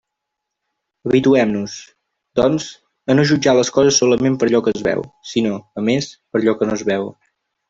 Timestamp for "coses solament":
3.77-4.39